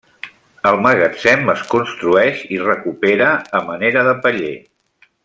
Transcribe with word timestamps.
El 0.69 0.77
magatzem 0.85 1.51
es 1.53 1.61
construeix 1.75 2.41
i 2.57 2.61
recupera 2.65 3.29
a 3.61 3.65
manera 3.71 4.07
de 4.13 4.17
paller. 4.25 4.55